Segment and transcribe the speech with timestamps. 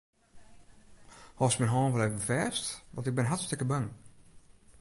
[1.37, 2.63] Hâldst myn hân wol even fêst,
[2.93, 3.87] want ik bin hartstikke bang.